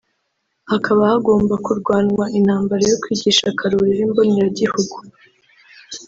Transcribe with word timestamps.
hakaba 0.71 1.01
hagomba 1.11 1.53
kurwanwa 1.65 2.25
intambara 2.37 2.83
yo 2.91 2.97
kwigisha 3.01 3.55
kare 3.57 3.73
uburere 3.75 4.03
mboneragihugu 4.11 4.95